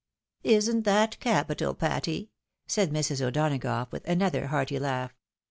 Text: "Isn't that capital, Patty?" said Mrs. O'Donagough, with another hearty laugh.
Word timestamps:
"Isn't 0.57 0.81
that 0.85 1.19
capital, 1.19 1.75
Patty?" 1.75 2.31
said 2.67 2.89
Mrs. 2.89 3.21
O'Donagough, 3.21 3.91
with 3.91 4.07
another 4.07 4.47
hearty 4.47 4.79
laugh. 4.79 5.13